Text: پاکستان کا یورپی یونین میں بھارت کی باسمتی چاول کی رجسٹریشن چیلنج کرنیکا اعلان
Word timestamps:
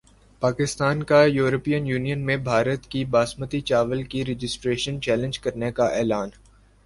پاکستان 0.41 1.03
کا 1.03 1.23
یورپی 1.25 1.71
یونین 1.87 2.25
میں 2.25 2.37
بھارت 2.39 2.87
کی 2.91 3.03
باسمتی 3.05 3.61
چاول 3.61 4.01
کی 4.03 4.25
رجسٹریشن 4.25 4.99
چیلنج 5.01 5.39
کرنیکا 5.39 5.85
اعلان 5.89 6.29